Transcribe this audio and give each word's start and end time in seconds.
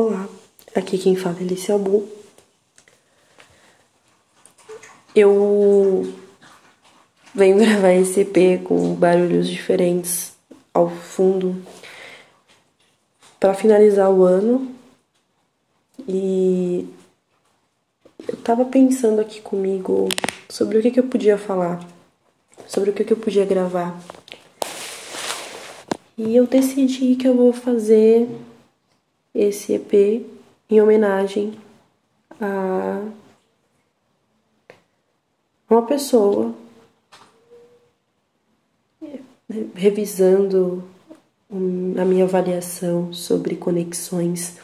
Olá, 0.00 0.28
aqui 0.76 0.96
quem 0.96 1.16
fala 1.16 1.38
é 1.40 1.42
Alice 1.42 1.72
Albu. 1.72 2.08
Eu 5.12 6.14
venho 7.34 7.58
gravar 7.58 7.94
esse 7.94 8.20
EP 8.20 8.62
com 8.62 8.94
barulhos 8.94 9.48
diferentes 9.48 10.34
ao 10.72 10.88
fundo 10.88 11.60
para 13.40 13.54
finalizar 13.54 14.08
o 14.08 14.22
ano 14.22 14.72
e 16.06 16.88
eu 18.28 18.36
tava 18.36 18.64
pensando 18.66 19.20
aqui 19.20 19.40
comigo 19.40 20.08
sobre 20.48 20.78
o 20.78 20.80
que, 20.80 20.92
que 20.92 21.00
eu 21.00 21.08
podia 21.08 21.36
falar, 21.36 21.84
sobre 22.68 22.90
o 22.90 22.92
que, 22.92 23.02
que 23.02 23.14
eu 23.14 23.18
podia 23.18 23.44
gravar. 23.44 24.00
E 26.16 26.36
eu 26.36 26.46
decidi 26.46 27.16
que 27.16 27.26
eu 27.26 27.34
vou 27.34 27.52
fazer 27.52 28.28
esse 29.34 29.74
EP 29.74 30.26
em 30.70 30.80
homenagem 30.80 31.58
a 32.40 33.02
uma 35.68 35.82
pessoa 35.82 36.54
revisando 39.74 40.84
a 41.50 42.04
minha 42.04 42.24
avaliação 42.24 43.12
sobre 43.12 43.56
conexões 43.56 44.58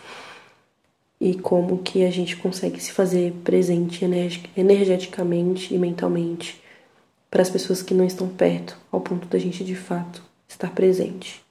e 1.20 1.34
como 1.34 1.78
que 1.78 2.05
a 2.05 2.10
gente 2.10 2.36
consegue 2.36 2.80
se 2.80 2.92
fazer 2.92 3.33
presente 3.44 4.05
energeticamente 4.56 5.74
e 5.74 5.78
mentalmente 5.78 6.62
para 7.30 7.42
as 7.42 7.50
pessoas 7.50 7.83
que 7.83 7.94
não 7.94 8.05
estão 8.05 8.28
perto, 8.28 8.78
ao 8.92 9.00
ponto 9.00 9.27
da 9.27 9.38
gente 9.38 9.64
de 9.64 9.74
fato 9.74 10.22
estar 10.46 10.70
presente. 10.72 11.44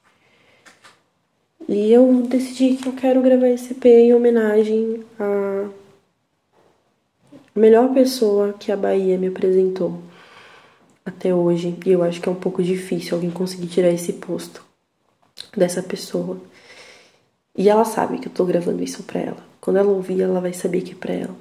E 1.68 1.92
eu 1.92 2.24
decidi 2.28 2.76
que 2.76 2.88
eu 2.88 2.94
quero 2.94 3.22
gravar 3.22 3.48
esse 3.48 3.72
EP 3.72 3.86
em 3.86 4.14
homenagem 4.14 5.04
à 5.20 5.70
melhor 7.56 7.94
pessoa 7.94 8.54
que 8.54 8.72
a 8.72 8.78
Bahia 8.78 9.18
me 9.18 9.28
apresentou 9.28 10.00
até 11.06 11.34
hoje. 11.34 11.78
E 11.86 11.92
eu 11.92 12.04
acho 12.04 12.20
que 12.22 12.28
é 12.28 12.32
um 12.32 12.36
pouco 12.36 12.62
difícil 12.62 13.16
alguém 13.16 13.32
conseguir 13.32 13.68
tirar 13.68 13.90
esse 13.90 14.14
posto 14.14 14.64
dessa 15.56 15.82
pessoa. 15.82 16.38
E 17.56 17.70
ela 17.70 17.86
sabe 17.86 18.18
que 18.18 18.28
eu 18.28 18.32
tô 18.32 18.46
gravando 18.46 18.84
isso 18.84 19.04
pra 19.04 19.20
ela. 19.20 19.38
Quando 19.62 19.78
ela 19.78 19.90
ouvir, 19.90 20.22
ela 20.22 20.42
vai 20.42 20.54
saber 20.54 20.82
que 20.82 20.92
é 20.92 20.96
pra 20.96 21.14
ela. 21.14 21.36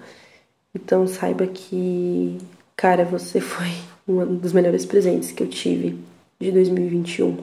Então 0.74 1.06
saiba 1.06 1.46
que, 1.46 2.38
cara, 2.76 3.04
você 3.04 3.40
foi 3.40 3.72
um 4.06 4.36
dos 4.36 4.52
melhores 4.52 4.86
presentes 4.86 5.32
que 5.32 5.42
eu 5.42 5.48
tive 5.48 5.98
de 6.38 6.52
2021. 6.52 7.38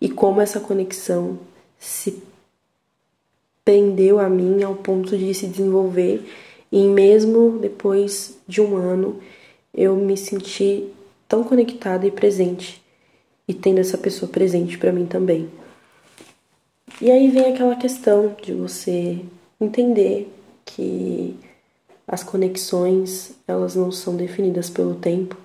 E 0.00 0.08
como 0.08 0.40
essa 0.40 0.60
conexão 0.60 1.38
se 1.82 2.22
prendeu 3.64 4.20
a 4.20 4.28
mim 4.28 4.62
ao 4.62 4.76
ponto 4.76 5.18
de 5.18 5.34
se 5.34 5.48
desenvolver. 5.48 6.24
E 6.70 6.86
mesmo 6.86 7.58
depois 7.58 8.38
de 8.46 8.60
um 8.60 8.76
ano 8.76 9.20
eu 9.74 9.96
me 9.96 10.16
senti 10.16 10.88
tão 11.28 11.42
conectada 11.42 12.06
e 12.06 12.10
presente. 12.10 12.80
E 13.48 13.52
tendo 13.52 13.80
essa 13.80 13.98
pessoa 13.98 14.30
presente 14.30 14.78
para 14.78 14.92
mim 14.92 15.06
também. 15.06 15.50
E 17.00 17.10
aí 17.10 17.28
vem 17.30 17.52
aquela 17.52 17.74
questão 17.74 18.36
de 18.40 18.54
você 18.54 19.18
entender 19.60 20.32
que 20.64 21.36
as 22.06 22.22
conexões, 22.22 23.32
elas 23.46 23.74
não 23.74 23.90
são 23.90 24.14
definidas 24.14 24.70
pelo 24.70 24.94
tempo, 24.94 25.36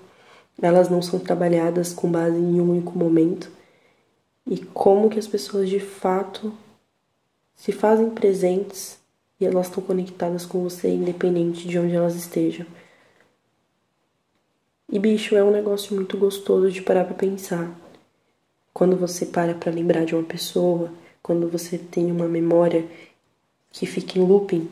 elas 0.62 0.88
não 0.88 1.02
são 1.02 1.20
trabalhadas 1.20 1.94
com 1.94 2.12
base 2.12 2.38
em 2.38 2.62
um 2.62 2.72
único 2.72 2.98
momento, 2.98 3.50
e 4.48 4.58
como 4.58 5.10
que 5.10 5.20
as 5.20 5.28
pessoas 5.28 5.70
de 5.70 5.80
fato 5.80 6.54
se 7.56 7.72
fazem 7.72 8.10
presentes 8.10 8.98
e 9.40 9.46
elas 9.46 9.68
estão 9.68 9.84
conectadas 9.84 10.46
com 10.46 10.64
você 10.64 10.90
independente 10.90 11.68
de 11.68 11.78
onde 11.78 11.96
elas 11.96 12.16
estejam. 12.16 12.66
E 14.90 14.98
bicho, 14.98 15.36
é 15.36 15.44
um 15.44 15.52
negócio 15.52 15.94
muito 15.94 16.18
gostoso 16.18 16.72
de 16.72 16.82
parar 16.82 17.04
para 17.04 17.14
pensar. 17.14 17.70
Quando 18.74 18.96
você 18.96 19.26
para 19.26 19.54
para 19.54 19.72
lembrar 19.72 20.06
de 20.06 20.16
uma 20.16 20.24
pessoa, 20.24 20.92
quando 21.22 21.50
você 21.50 21.78
tem 21.78 22.10
uma 22.10 22.28
memória 22.28 22.88
que 23.72 23.86
fica 23.86 24.18
em 24.18 24.26
looping 24.26 24.70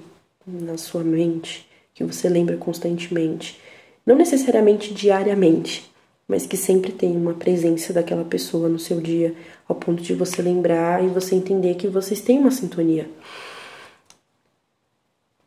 na 0.47 0.77
sua 0.77 1.03
mente, 1.03 1.67
que 1.93 2.03
você 2.03 2.29
lembra 2.29 2.55
constantemente, 2.55 3.59
não 4.05 4.15
necessariamente 4.15 4.93
diariamente, 4.93 5.91
mas 6.27 6.45
que 6.45 6.57
sempre 6.57 6.91
tem 6.91 7.15
uma 7.15 7.33
presença 7.33 7.93
daquela 7.93 8.25
pessoa 8.25 8.67
no 8.67 8.79
seu 8.79 8.99
dia, 8.99 9.35
ao 9.67 9.75
ponto 9.75 10.01
de 10.01 10.13
você 10.13 10.41
lembrar 10.41 11.03
e 11.03 11.07
você 11.07 11.35
entender 11.35 11.75
que 11.75 11.87
vocês 11.87 12.21
têm 12.21 12.39
uma 12.39 12.51
sintonia. 12.51 13.09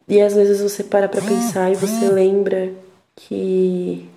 E 0.06 0.20
às 0.20 0.34
vezes 0.34 0.60
você 0.60 0.82
para 0.82 1.08
para 1.08 1.20
pensar 1.20 1.70
e 1.70 1.74
você 1.74 2.08
lembra 2.08 2.72
que 3.14 4.08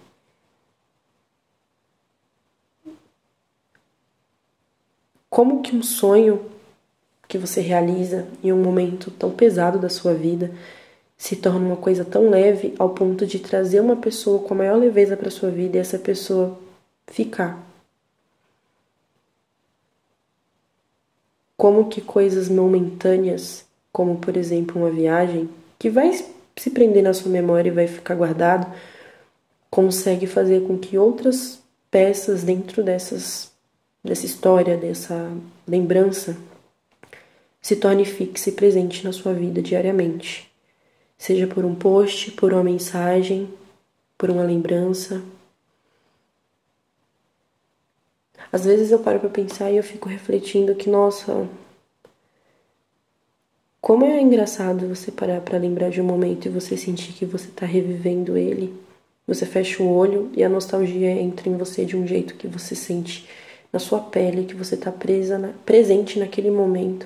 como 5.30 5.62
que 5.62 5.76
um 5.76 5.84
sonho 5.84 6.46
que 7.28 7.38
você 7.38 7.62
realiza 7.62 8.28
em 8.44 8.54
um 8.54 8.62
momento 8.62 9.10
tão 9.12 9.32
pesado 9.32 9.80
da 9.80 9.90
sua 9.90 10.14
vida 10.14 10.54
se 11.22 11.36
torna 11.36 11.68
uma 11.68 11.78
coisa 11.78 12.04
tão 12.04 12.32
leve 12.32 12.74
ao 12.80 12.90
ponto 12.90 13.28
de 13.28 13.38
trazer 13.38 13.80
uma 13.80 13.96
pessoa 13.96 14.40
com 14.40 14.56
a 14.56 14.58
maior 14.58 14.76
leveza 14.76 15.16
para 15.16 15.30
sua 15.30 15.52
vida 15.52 15.78
e 15.78 15.80
essa 15.80 16.00
pessoa 16.00 16.60
ficar. 17.06 17.64
Como 21.56 21.90
que 21.90 22.02
coisas 22.02 22.50
momentâneas, 22.50 23.64
como 23.92 24.18
por 24.18 24.36
exemplo 24.36 24.82
uma 24.82 24.90
viagem, 24.90 25.48
que 25.78 25.92
vai 25.92 26.12
se 26.58 26.72
prender 26.72 27.04
na 27.04 27.14
sua 27.14 27.32
memória 27.32 27.70
e 27.70 27.72
vai 27.72 27.86
ficar 27.86 28.16
guardado, 28.16 28.74
consegue 29.70 30.26
fazer 30.26 30.66
com 30.66 30.76
que 30.76 30.98
outras 30.98 31.62
peças 31.92 32.42
dentro 32.42 32.84
dessas 32.84 33.52
dessa 34.04 34.26
história, 34.26 34.76
dessa 34.76 35.32
lembrança, 35.68 36.36
se 37.62 37.76
torne 37.76 38.06
fixe 38.06 38.50
e 38.50 38.54
presente 38.54 39.04
na 39.04 39.14
sua 39.14 39.34
vida 39.34 39.62
diariamente 39.62 40.51
seja 41.22 41.46
por 41.46 41.64
um 41.64 41.76
post, 41.76 42.32
por 42.32 42.52
uma 42.52 42.64
mensagem, 42.64 43.48
por 44.18 44.32
uma 44.32 44.42
lembrança. 44.42 45.22
Às 48.52 48.66
vezes 48.66 48.90
eu 48.90 48.98
paro 48.98 49.20
para 49.20 49.30
pensar 49.30 49.70
e 49.70 49.78
eu 49.78 49.84
fico 49.84 50.10
refletindo 50.10 50.74
que, 50.74 50.90
nossa, 50.90 51.48
como 53.80 54.04
é 54.04 54.20
engraçado 54.20 54.88
você 54.88 55.12
parar 55.12 55.42
para 55.42 55.60
lembrar 55.60 55.92
de 55.92 56.02
um 56.02 56.06
momento 56.06 56.48
e 56.48 56.50
você 56.50 56.76
sentir 56.76 57.14
que 57.14 57.24
você 57.24 57.50
está 57.50 57.68
revivendo 57.68 58.36
ele. 58.36 58.74
Você 59.28 59.46
fecha 59.46 59.84
o 59.84 59.96
olho 59.96 60.32
e 60.36 60.44
a 60.44 60.50
nostalgia 60.50 61.12
entra 61.12 61.48
em 61.48 61.56
você 61.56 61.86
de 61.86 61.96
um 61.96 62.08
jeito 62.08 62.34
que 62.34 62.48
você 62.48 62.74
sente 62.74 63.30
na 63.72 63.78
sua 63.78 64.00
pele, 64.00 64.46
que 64.46 64.56
você 64.56 64.74
está 64.74 64.92
presa, 64.92 65.38
na, 65.38 65.50
presente 65.68 66.18
naquele 66.18 66.50
momento 66.50 67.06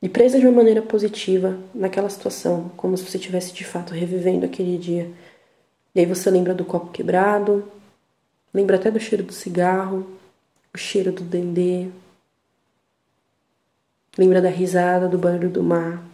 e 0.00 0.08
presa 0.08 0.38
de 0.38 0.46
uma 0.46 0.56
maneira 0.56 0.80
positiva 0.80 1.58
naquela 1.74 2.08
situação, 2.08 2.70
como 2.76 2.96
se 2.96 3.04
você 3.04 3.16
estivesse 3.16 3.52
de 3.52 3.64
fato 3.64 3.92
revivendo 3.92 4.46
aquele 4.46 4.78
dia. 4.78 5.10
E 5.94 6.00
aí 6.00 6.06
você 6.06 6.30
lembra 6.30 6.54
do 6.54 6.64
copo 6.64 6.92
quebrado, 6.92 7.70
lembra 8.54 8.76
até 8.76 8.90
do 8.90 9.00
cheiro 9.00 9.24
do 9.24 9.32
cigarro, 9.32 10.06
o 10.72 10.78
cheiro 10.78 11.10
do 11.10 11.24
dendê, 11.24 11.88
lembra 14.16 14.40
da 14.40 14.48
risada, 14.48 15.08
do 15.08 15.18
barulho 15.18 15.50
do 15.50 15.62
mar. 15.62 16.04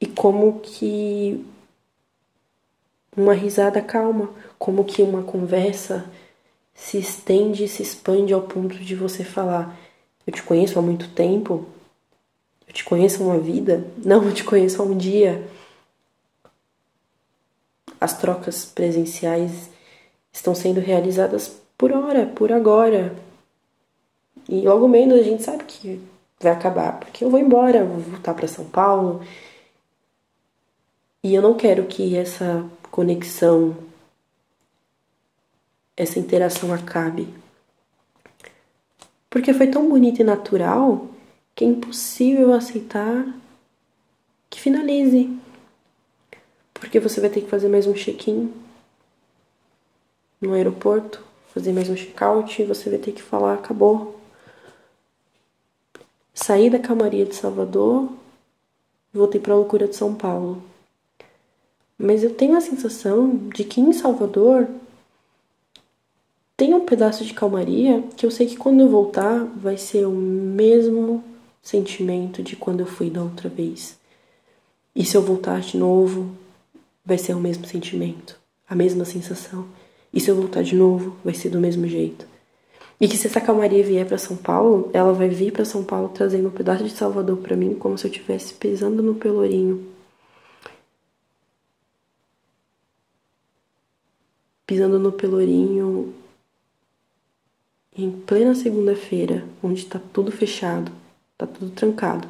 E 0.00 0.06
como 0.06 0.60
que 0.60 1.44
uma 3.16 3.34
risada 3.34 3.82
calma, 3.82 4.30
como 4.58 4.84
que 4.84 5.02
uma 5.02 5.22
conversa 5.22 6.10
se 6.80 6.96
estende 6.96 7.64
e 7.64 7.68
se 7.68 7.82
expande 7.82 8.32
ao 8.32 8.40
ponto 8.40 8.76
de 8.78 8.94
você 8.94 9.22
falar: 9.22 9.78
Eu 10.26 10.32
te 10.32 10.42
conheço 10.42 10.78
há 10.78 10.82
muito 10.82 11.08
tempo, 11.10 11.66
eu 12.66 12.72
te 12.72 12.82
conheço 12.82 13.22
há 13.22 13.26
uma 13.26 13.38
vida, 13.38 13.86
não, 14.02 14.24
eu 14.24 14.32
te 14.32 14.42
conheço 14.42 14.80
há 14.80 14.84
um 14.84 14.96
dia. 14.96 15.46
As 18.00 18.16
trocas 18.18 18.64
presenciais 18.64 19.68
estão 20.32 20.54
sendo 20.54 20.80
realizadas 20.80 21.60
por 21.76 21.92
hora, 21.92 22.24
por 22.24 22.50
agora. 22.50 23.14
E 24.48 24.62
logo 24.62 24.88
menos 24.88 25.20
a 25.20 25.22
gente 25.22 25.42
sabe 25.42 25.64
que 25.64 26.00
vai 26.40 26.50
acabar, 26.50 26.98
porque 26.98 27.22
eu 27.22 27.30
vou 27.30 27.38
embora, 27.38 27.84
vou 27.84 27.98
voltar 27.98 28.32
para 28.32 28.48
São 28.48 28.64
Paulo. 28.64 29.20
E 31.22 31.34
eu 31.34 31.42
não 31.42 31.52
quero 31.52 31.84
que 31.84 32.16
essa 32.16 32.64
conexão 32.90 33.76
essa 36.00 36.18
interação 36.18 36.72
acabe. 36.72 37.28
Porque 39.28 39.52
foi 39.52 39.66
tão 39.66 39.86
bonito 39.86 40.20
e 40.20 40.24
natural 40.24 41.08
que 41.54 41.62
é 41.62 41.68
impossível 41.68 42.54
aceitar 42.54 43.26
que 44.48 44.58
finalize. 44.58 45.38
Porque 46.72 46.98
você 46.98 47.20
vai 47.20 47.28
ter 47.28 47.42
que 47.42 47.50
fazer 47.50 47.68
mais 47.68 47.86
um 47.86 47.92
check-in 47.92 48.50
no 50.40 50.54
aeroporto, 50.54 51.22
fazer 51.52 51.70
mais 51.74 51.90
um 51.90 51.94
check-out 51.94 52.64
você 52.64 52.88
vai 52.88 52.98
ter 52.98 53.12
que 53.12 53.22
falar: 53.22 53.54
acabou. 53.54 54.18
Saí 56.32 56.70
da 56.70 56.78
calmaria 56.78 57.26
de 57.26 57.34
Salvador, 57.34 58.10
voltei 59.12 59.38
para 59.38 59.52
a 59.52 59.56
loucura 59.56 59.86
de 59.86 59.96
São 59.96 60.14
Paulo. 60.14 60.62
Mas 61.98 62.24
eu 62.24 62.34
tenho 62.34 62.56
a 62.56 62.60
sensação 62.62 63.36
de 63.48 63.64
que 63.64 63.82
em 63.82 63.92
Salvador 63.92 64.66
tem 66.60 66.74
um 66.74 66.84
pedaço 66.84 67.24
de 67.24 67.32
calmaria 67.32 68.04
que 68.14 68.26
eu 68.26 68.30
sei 68.30 68.46
que 68.46 68.54
quando 68.54 68.80
eu 68.80 68.88
voltar 68.90 69.46
vai 69.56 69.78
ser 69.78 70.04
o 70.04 70.10
mesmo 70.10 71.24
sentimento 71.62 72.42
de 72.42 72.54
quando 72.54 72.80
eu 72.80 72.86
fui 72.86 73.08
da 73.08 73.22
outra 73.22 73.48
vez. 73.48 73.98
E 74.94 75.02
se 75.02 75.16
eu 75.16 75.22
voltar 75.22 75.62
de 75.62 75.78
novo, 75.78 76.30
vai 77.02 77.16
ser 77.16 77.32
o 77.32 77.40
mesmo 77.40 77.64
sentimento, 77.64 78.38
a 78.68 78.74
mesma 78.74 79.06
sensação. 79.06 79.64
E 80.12 80.20
se 80.20 80.30
eu 80.30 80.36
voltar 80.36 80.62
de 80.62 80.76
novo, 80.76 81.16
vai 81.24 81.32
ser 81.32 81.48
do 81.48 81.58
mesmo 81.58 81.88
jeito. 81.88 82.26
E 83.00 83.08
que 83.08 83.16
se 83.16 83.26
essa 83.26 83.40
calmaria 83.40 83.82
vier 83.82 84.06
para 84.06 84.18
São 84.18 84.36
Paulo, 84.36 84.90
ela 84.92 85.14
vai 85.14 85.30
vir 85.30 85.54
para 85.54 85.64
São 85.64 85.82
Paulo 85.82 86.10
trazendo 86.10 86.48
um 86.48 86.52
pedaço 86.52 86.84
de 86.84 86.90
Salvador 86.90 87.38
para 87.38 87.56
mim, 87.56 87.72
como 87.72 87.96
se 87.96 88.06
eu 88.06 88.10
estivesse 88.10 88.52
pisando 88.52 89.02
no 89.02 89.14
pelourinho. 89.14 89.88
Pisando 94.66 94.98
no 94.98 95.10
pelourinho 95.10 96.19
em 98.04 98.10
plena 98.10 98.54
segunda-feira, 98.54 99.44
onde 99.62 99.80
está 99.80 100.00
tudo 100.12 100.30
fechado, 100.32 100.90
tá 101.36 101.46
tudo 101.46 101.70
trancado. 101.70 102.28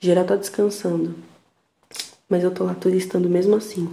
Geral 0.00 0.24
tá 0.24 0.36
descansando. 0.36 1.14
Mas 2.28 2.44
eu 2.44 2.52
tô 2.52 2.64
lá 2.64 2.74
turistando 2.74 3.28
mesmo 3.28 3.56
assim. 3.56 3.88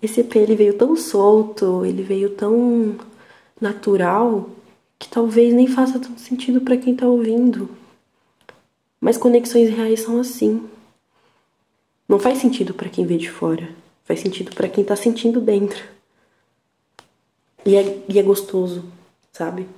Esse 0.00 0.20
EP 0.20 0.36
ele 0.36 0.54
veio 0.54 0.78
tão 0.78 0.94
solto, 0.96 1.84
ele 1.84 2.02
veio 2.02 2.30
tão 2.30 2.96
natural 3.60 4.48
que 4.98 5.08
talvez 5.08 5.52
nem 5.52 5.66
faça 5.66 5.98
tanto 5.98 6.20
sentido 6.20 6.60
para 6.60 6.76
quem 6.76 6.94
tá 6.94 7.06
ouvindo. 7.06 7.68
Mas 9.00 9.16
conexões 9.16 9.70
reais 9.70 10.00
são 10.00 10.20
assim. 10.20 10.68
Não 12.08 12.18
faz 12.18 12.38
sentido 12.38 12.72
para 12.72 12.88
quem 12.88 13.04
vê 13.04 13.16
de 13.16 13.30
fora, 13.30 13.68
faz 14.04 14.20
sentido 14.20 14.54
para 14.54 14.68
quem 14.68 14.84
tá 14.84 14.96
sentindo 14.96 15.40
dentro. 15.40 15.97
E 17.68 17.76
é, 17.76 18.02
e 18.08 18.18
é 18.18 18.22
gostoso, 18.22 18.82
sabe? 19.30 19.68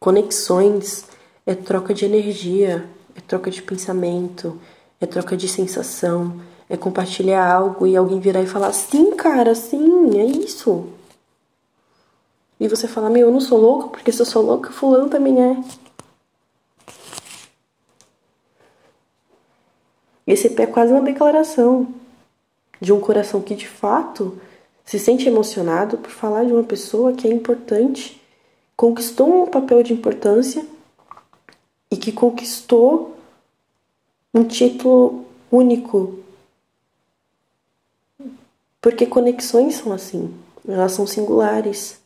Conexões 0.00 1.04
é 1.44 1.54
troca 1.54 1.92
de 1.92 2.06
energia, 2.06 2.88
é 3.14 3.20
troca 3.20 3.50
de 3.50 3.60
pensamento, 3.60 4.58
é 4.98 5.04
troca 5.04 5.36
de 5.36 5.46
sensação, 5.46 6.40
é 6.70 6.76
compartilhar 6.78 7.46
algo 7.46 7.86
e 7.86 7.94
alguém 7.94 8.18
virar 8.18 8.40
e 8.40 8.46
falar: 8.46 8.72
sim, 8.72 9.14
cara, 9.14 9.54
sim, 9.54 10.18
é 10.18 10.24
isso. 10.24 10.88
E 12.58 12.66
você 12.66 12.88
falar: 12.88 13.10
meu, 13.10 13.26
eu 13.26 13.30
não 13.30 13.40
sou 13.40 13.60
louca, 13.60 13.88
porque 13.88 14.10
se 14.10 14.22
eu 14.22 14.24
sou 14.24 14.42
louca, 14.42 14.72
Fulano 14.72 15.10
também 15.10 15.38
é. 15.38 15.62
Esse 20.26 20.58
é 20.62 20.66
quase 20.66 20.94
uma 20.94 21.02
declaração 21.02 21.94
de 22.80 22.90
um 22.90 23.00
coração 23.00 23.42
que 23.42 23.54
de 23.54 23.68
fato 23.68 24.40
se 24.86 25.00
sente 25.00 25.28
emocionado 25.28 25.98
por 25.98 26.10
falar 26.10 26.44
de 26.44 26.52
uma 26.52 26.62
pessoa 26.62 27.12
que 27.12 27.26
é 27.26 27.30
importante, 27.30 28.22
conquistou 28.76 29.42
um 29.42 29.50
papel 29.50 29.82
de 29.82 29.92
importância 29.92 30.64
e 31.90 31.96
que 31.96 32.12
conquistou 32.12 33.18
um 34.32 34.44
título 34.44 35.26
único 35.50 36.20
porque 38.80 39.04
conexões 39.04 39.74
são 39.74 39.92
assim, 39.92 40.32
elas 40.68 40.92
são 40.92 41.08
singulares. 41.08 41.98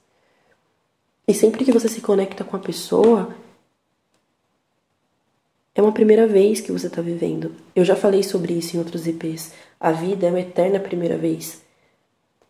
E 1.28 1.34
sempre 1.34 1.62
que 1.62 1.72
você 1.72 1.90
se 1.90 2.00
conecta 2.00 2.42
com 2.42 2.56
a 2.56 2.58
pessoa, 2.58 3.36
é 5.74 5.82
uma 5.82 5.92
primeira 5.92 6.26
vez 6.26 6.58
que 6.58 6.72
você 6.72 6.86
está 6.86 7.02
vivendo. 7.02 7.54
Eu 7.76 7.84
já 7.84 7.94
falei 7.94 8.22
sobre 8.22 8.54
isso 8.54 8.74
em 8.74 8.78
outros 8.78 9.06
IPs. 9.06 9.52
A 9.78 9.92
vida 9.92 10.26
é 10.26 10.30
uma 10.30 10.40
eterna 10.40 10.80
primeira 10.80 11.18
vez. 11.18 11.60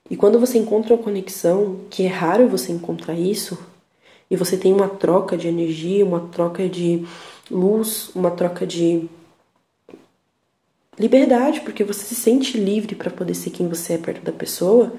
E 0.09 0.17
quando 0.17 0.41
você 0.41 0.59
encontra 0.59 0.95
uma 0.95 1.03
conexão, 1.03 1.81
que 1.91 2.05
é 2.05 2.09
raro 2.09 2.49
você 2.49 2.73
encontrar 2.73 3.15
isso, 3.15 3.59
e 4.31 4.37
você 4.37 4.57
tem 4.57 4.73
uma 4.73 4.89
troca 4.89 5.37
de 5.37 5.49
energia, 5.49 6.07
uma 6.07 6.29
troca 6.29 6.69
de 6.69 7.05
luz, 7.51 8.11
uma 8.15 8.31
troca 8.31 8.65
de 8.65 9.09
liberdade, 10.99 11.61
porque 11.63 11.83
você 11.83 12.05
se 12.05 12.15
sente 12.15 12.59
livre 12.59 12.95
para 12.95 13.11
poder 13.11 13.35
ser 13.35 13.51
quem 13.51 13.67
você 13.69 13.95
é 13.95 13.99
perto 13.99 14.23
da 14.23 14.33
pessoa. 14.33 14.93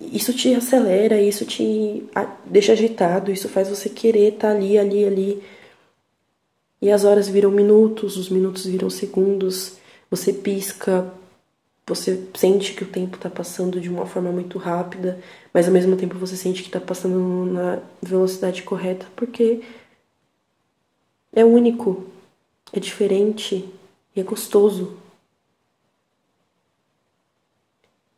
Isso 0.00 0.32
te 0.32 0.54
acelera, 0.54 1.20
isso 1.20 1.44
te 1.44 2.04
deixa 2.46 2.72
agitado, 2.72 3.30
isso 3.30 3.48
faz 3.48 3.68
você 3.68 3.88
querer 3.88 4.34
estar 4.34 4.48
tá 4.48 4.54
ali, 4.54 4.78
ali, 4.78 5.04
ali. 5.04 5.42
E 6.80 6.90
as 6.90 7.04
horas 7.04 7.28
viram 7.28 7.50
minutos, 7.50 8.16
os 8.16 8.28
minutos 8.30 8.64
viram 8.66 8.88
segundos, 8.88 9.78
você 10.10 10.32
pisca, 10.32 11.12
você 11.88 12.26
sente 12.34 12.74
que 12.74 12.82
o 12.82 12.88
tempo 12.88 13.16
está 13.16 13.30
passando 13.30 13.80
de 13.80 13.88
uma 13.88 14.06
forma 14.06 14.32
muito 14.32 14.58
rápida, 14.58 15.20
mas 15.54 15.66
ao 15.66 15.72
mesmo 15.72 15.96
tempo 15.96 16.18
você 16.18 16.36
sente 16.36 16.62
que 16.62 16.68
está 16.68 16.80
passando 16.80 17.46
na 17.52 17.78
velocidade 18.02 18.64
correta, 18.64 19.06
porque 19.14 19.62
é 21.32 21.44
único, 21.44 22.04
é 22.72 22.80
diferente 22.80 23.68
e 24.14 24.20
é 24.20 24.22
gostoso. 24.24 24.96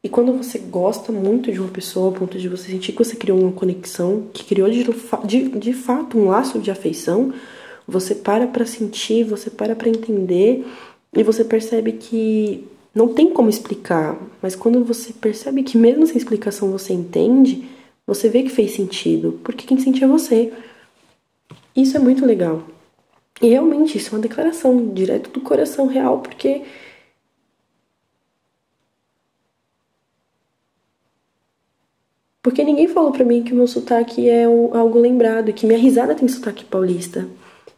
E 0.02 0.08
quando 0.08 0.32
você 0.32 0.58
gosta 0.58 1.12
muito 1.12 1.52
de 1.52 1.60
uma 1.60 1.68
pessoa, 1.68 2.06
ao 2.06 2.12
ponto 2.12 2.38
de 2.38 2.48
você 2.48 2.70
sentir 2.70 2.92
que 2.92 3.04
você 3.04 3.16
criou 3.16 3.38
uma 3.38 3.52
conexão, 3.52 4.28
que 4.32 4.44
criou 4.44 4.70
de, 4.70 4.84
de, 5.26 5.48
de 5.58 5.72
fato 5.74 6.16
um 6.16 6.28
laço 6.28 6.58
de 6.58 6.70
afeição, 6.70 7.34
você 7.86 8.14
para 8.14 8.46
para 8.46 8.64
sentir, 8.64 9.24
você 9.24 9.50
para 9.50 9.76
para 9.76 9.90
entender 9.90 10.64
e 11.12 11.22
você 11.22 11.44
percebe 11.44 11.92
que 11.92 12.66
não 12.98 13.14
tem 13.14 13.30
como 13.32 13.48
explicar, 13.48 14.18
mas 14.42 14.56
quando 14.56 14.84
você 14.84 15.12
percebe 15.12 15.62
que 15.62 15.78
mesmo 15.78 16.04
sem 16.04 16.16
explicação 16.16 16.72
você 16.72 16.92
entende, 16.92 17.68
você 18.04 18.28
vê 18.28 18.42
que 18.42 18.48
fez 18.48 18.72
sentido, 18.72 19.38
porque 19.44 19.64
quem 19.64 19.78
sente 19.78 20.02
é 20.02 20.06
você. 20.06 20.52
Isso 21.76 21.96
é 21.96 22.00
muito 22.00 22.26
legal. 22.26 22.64
E 23.40 23.50
realmente, 23.50 23.96
isso 23.96 24.08
é 24.08 24.18
uma 24.18 24.22
declaração 24.22 24.88
direto 24.92 25.30
do 25.30 25.40
coração 25.40 25.86
real, 25.86 26.18
porque 26.18 26.62
Porque 32.42 32.64
ninguém 32.64 32.88
falou 32.88 33.12
para 33.12 33.24
mim 33.24 33.42
que 33.44 33.52
o 33.52 33.56
meu 33.56 33.66
sotaque 33.66 34.28
é 34.28 34.44
algo 34.44 34.98
lembrado, 34.98 35.52
que 35.52 35.66
minha 35.66 35.78
risada 35.78 36.14
tem 36.14 36.26
sotaque 36.26 36.64
paulista. 36.64 37.28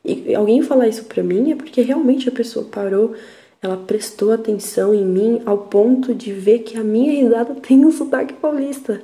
E 0.05 0.35
alguém 0.35 0.63
falar 0.63 0.87
isso 0.89 1.05
pra 1.05 1.23
mim 1.23 1.51
é 1.51 1.57
porque 1.57 1.83
realmente 1.83 2.29
a 2.29 2.33
pessoa 2.33 2.65
parou, 2.65 3.15
ela 3.63 3.77
prestou 3.77 4.33
atenção 4.33 4.95
em 4.95 5.05
mim 5.05 5.43
ao 5.45 5.59
ponto 5.67 6.15
de 6.15 6.33
ver 6.33 6.61
que 6.61 6.79
a 6.79 6.85
minha 6.85 7.13
risada 7.13 7.55
tem 7.61 7.85
um 7.85 7.93
sotaque 7.93 8.35
paulista. 8.35 9.03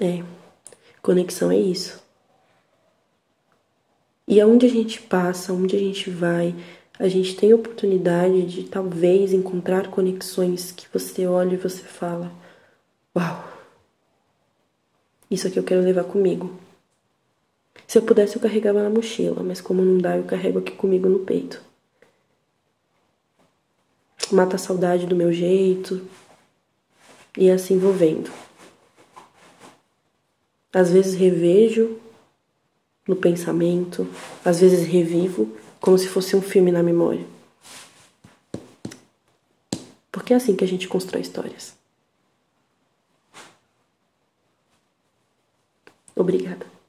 É. 0.00 0.24
Conexão 1.02 1.50
é 1.50 1.56
isso. 1.56 2.02
E 4.26 4.40
aonde 4.40 4.66
a 4.66 4.68
gente 4.68 5.00
passa, 5.02 5.52
onde 5.52 5.74
a 5.76 5.78
gente 5.78 6.08
vai, 6.08 6.54
a 6.98 7.08
gente 7.08 7.34
tem 7.36 7.52
oportunidade 7.52 8.46
de 8.46 8.64
talvez 8.64 9.32
encontrar 9.32 9.88
conexões 9.88 10.70
que 10.70 10.86
você 10.92 11.26
olha 11.26 11.54
e 11.54 11.58
você 11.58 11.82
fala: 11.82 12.30
Uau, 13.16 13.48
isso 15.30 15.48
aqui 15.48 15.58
eu 15.58 15.64
quero 15.64 15.80
levar 15.80 16.04
comigo. 16.04 16.58
Se 17.90 17.98
eu 17.98 18.02
pudesse, 18.02 18.36
eu 18.36 18.40
carregava 18.40 18.84
na 18.84 18.88
mochila, 18.88 19.42
mas 19.42 19.60
como 19.60 19.82
não 19.82 19.98
dá, 19.98 20.16
eu 20.16 20.22
carrego 20.22 20.60
aqui 20.60 20.70
comigo 20.70 21.08
no 21.08 21.18
peito. 21.24 21.60
Mata 24.30 24.54
a 24.54 24.60
saudade 24.60 25.08
do 25.08 25.16
meu 25.16 25.32
jeito 25.32 26.00
e 27.36 27.50
assim 27.50 27.80
vou 27.80 27.92
vendo. 27.92 28.30
Às 30.72 30.92
vezes 30.92 31.14
revejo 31.14 31.98
no 33.08 33.16
pensamento, 33.16 34.08
às 34.44 34.60
vezes 34.60 34.86
revivo 34.86 35.52
como 35.80 35.98
se 35.98 36.06
fosse 36.06 36.36
um 36.36 36.40
filme 36.40 36.70
na 36.70 36.84
memória. 36.84 37.26
Porque 40.12 40.32
é 40.32 40.36
assim 40.36 40.54
que 40.54 40.62
a 40.62 40.68
gente 40.68 40.86
constrói 40.86 41.22
histórias. 41.22 41.74
Obrigada. 46.14 46.79